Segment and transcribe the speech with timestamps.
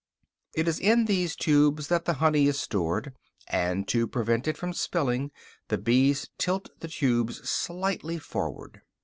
[0.55, 3.13] It is in these tubes that the honey is stored;
[3.47, 5.29] and to prevent it from spilling,
[5.67, 8.81] the bees tilt the tubes slightly forward.